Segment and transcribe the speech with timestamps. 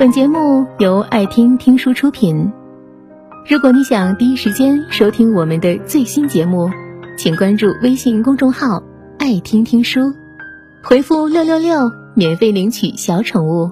[0.00, 2.50] 本节目由爱听听书出品。
[3.46, 6.70] 如果你想第一时间收听我们的最新节目，
[7.18, 8.82] 请关注微信公众号
[9.20, 10.00] “爱听听书”，
[10.82, 13.70] 回复“六六六”免费领取小宠物。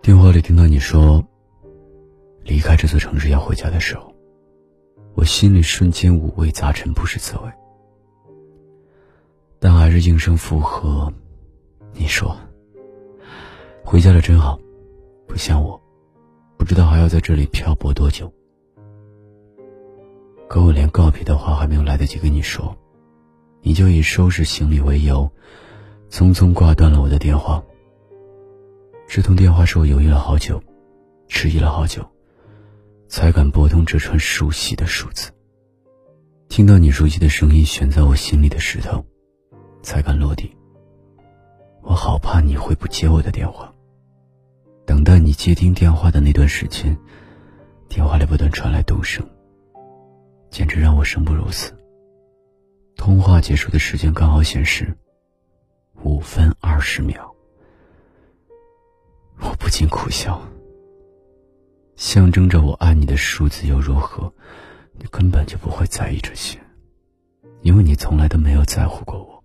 [0.00, 1.22] 电话里听到你说
[2.42, 4.14] 离开这座城市要回家的时候，
[5.14, 7.52] 我心里瞬间五味杂陈，不是滋味。
[9.58, 11.12] 但还是应声附和。
[11.92, 12.34] 你说。
[13.88, 14.58] 回家了真好，
[15.28, 15.80] 不像我，
[16.58, 18.30] 不知道还要在这里漂泊多久。
[20.48, 22.76] 可我连告别的话还没有来得及跟你说，
[23.62, 25.30] 你就以收拾行李为由，
[26.10, 27.62] 匆匆挂断了我的电话。
[29.06, 30.60] 这通电话是我犹豫了好久，
[31.28, 32.04] 迟疑了好久，
[33.06, 35.30] 才敢拨通这串熟悉的数字。
[36.48, 39.06] 听到你熟悉的声音，悬在我心里的石头，
[39.80, 40.50] 才敢落地。
[41.82, 43.72] 我好怕你会不接我的电话。
[45.06, 46.98] 等待你接听电话的那段时间，
[47.88, 49.24] 电话里不断传来动声，
[50.50, 51.72] 简直让我生不如死。
[52.96, 54.92] 通话结束的时间刚好显示
[56.02, 57.32] 五分二十秒，
[59.38, 60.42] 我不禁苦笑。
[61.94, 64.34] 象征着我爱你的数字又如何？
[64.98, 66.58] 你根本就不会在意这些，
[67.62, 69.44] 因为你从来都没有在乎过我。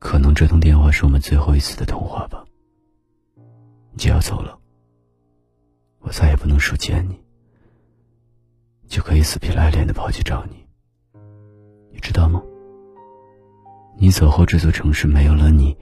[0.00, 2.44] 可能这通电话是我们最后一次的通话吧。
[4.00, 4.58] 就要走了，
[5.98, 7.20] 我再也不能说见你，
[8.88, 10.56] 就可以死皮赖脸的跑去找你。
[11.92, 12.42] 你知道吗？
[13.98, 15.76] 你走后，这座城市没有了你，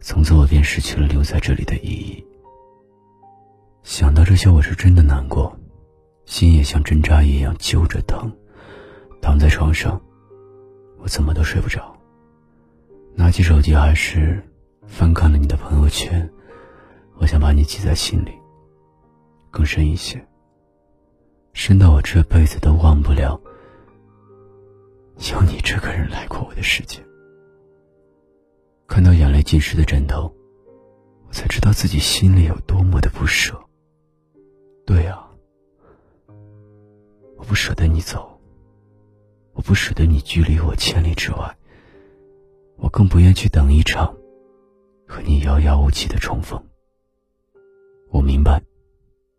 [0.00, 2.24] 从此我便失去了留在这里的意义。
[3.82, 5.58] 想到这些，我是真的难过，
[6.24, 8.30] 心也像针扎一样揪着疼，
[9.20, 10.00] 躺在床上，
[10.98, 11.92] 我怎么都睡不着。
[13.16, 14.40] 拿起手机，还是
[14.86, 16.30] 翻看了你的朋友圈。
[17.20, 18.32] 我想把你记在心里，
[19.50, 20.24] 更深一些，
[21.52, 23.40] 深到我这辈子都忘不了
[25.32, 27.04] 有你这个人来过我的世界。
[28.86, 30.32] 看到眼泪浸湿的枕头，
[31.26, 33.60] 我才知道自己心里有多么的不舍。
[34.86, 35.28] 对啊，
[37.36, 38.40] 我不舍得你走，
[39.52, 41.56] 我不舍得你距离我千里之外，
[42.76, 44.16] 我更不愿去等一场
[45.06, 46.64] 和你遥遥无期的重逢。
[48.10, 48.62] 我明白，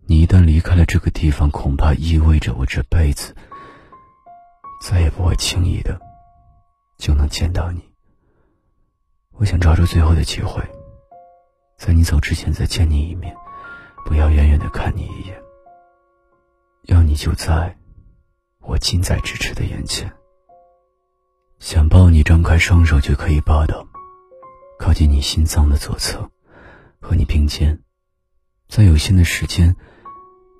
[0.06, 3.36] 你一旦离开了这个地方，恐怕意味着我这辈子
[4.82, 6.00] 再也不会轻易的
[6.98, 7.82] 就能见到你。
[9.34, 10.62] 我想抓住最后的机会，
[11.78, 13.36] 在你走之前再见你一面，
[14.06, 15.42] 不要远远的看你一眼，
[16.84, 17.76] 要你就在
[18.62, 20.12] 我近在咫尺的眼前。
[21.60, 23.86] 想抱你，张开双手就可以抱到，
[24.78, 26.30] 靠近你心脏的左侧，
[27.02, 27.78] 和你并肩。
[28.70, 29.76] 在有限的时间，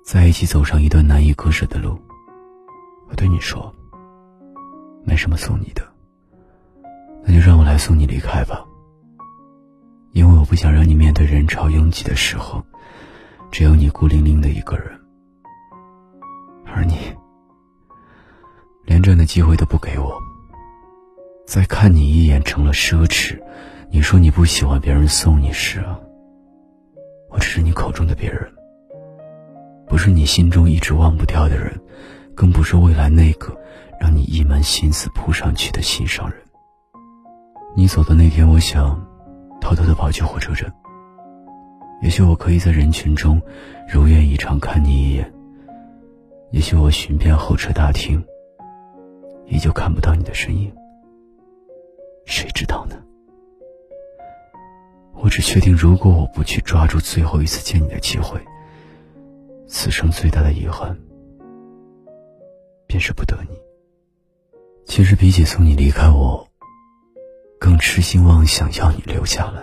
[0.04, 1.96] 在一起走上一段难以割舍的路。
[3.08, 3.72] 我对你说，
[5.04, 5.82] 没什么送你的，
[7.22, 8.64] 那就让我来送你离开吧。
[10.10, 12.60] 因为我不想让你面对人潮拥挤的时候，
[13.52, 14.90] 只有你孤零零的一个人，
[16.66, 16.96] 而你
[18.84, 20.20] 连这样的机会都不给我。
[21.46, 23.40] 再看你一眼成了奢侈。
[23.92, 25.96] 你说你不喜欢别人送你时啊。
[27.30, 28.50] 我只是你口中的别人，
[29.86, 31.80] 不是你心中一直忘不掉的人，
[32.34, 33.56] 更不是未来那个
[34.00, 36.38] 让你一门心思扑上去的心上人。
[37.76, 39.00] 你走的那天，我想
[39.60, 40.72] 偷偷的跑去火车站。
[42.02, 43.40] 也许我可以在人群中
[43.92, 45.32] 如愿以偿看你一眼，
[46.50, 48.22] 也许我寻遍候车大厅，
[49.46, 50.72] 依旧看不到你的身影。
[52.24, 52.96] 谁知道呢？
[55.30, 58.38] 只确定，如果我不去抓住最后一次见你的机会，
[59.68, 60.98] 此生最大的遗憾
[62.88, 63.56] 便是不得你。
[64.84, 66.44] 其实，比起送你离开我，
[67.60, 69.62] 更痴心妄想要你留下来，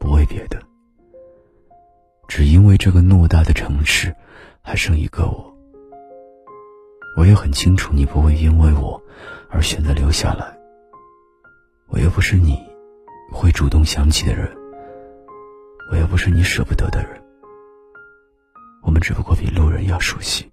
[0.00, 0.60] 不为别的，
[2.26, 4.12] 只因为这个偌大的城市
[4.60, 5.56] 还剩一个我。
[7.16, 9.00] 我也很清楚，你不会因为我
[9.48, 10.52] 而选择留下来。
[11.88, 12.58] 我又不是你
[13.30, 14.59] 会主动想起的人。
[15.90, 17.20] 我又不是你舍不得的人，
[18.82, 20.48] 我们只不过比路人要熟悉，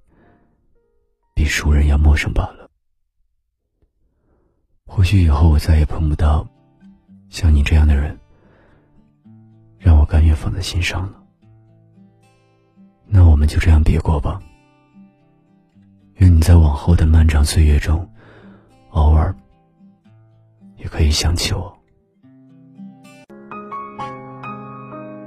[1.36, 2.68] 比熟人要陌生罢了。
[4.88, 6.48] 或许以后我再也碰不到
[7.30, 8.20] 像你这样的人，
[9.78, 11.24] 让我甘愿放在心上了。
[13.06, 14.42] 那我们就这样别过吧。
[16.16, 18.10] 愿你在往后的漫长岁月中，
[18.90, 19.36] 偶尔
[20.78, 21.77] 也可以想起我。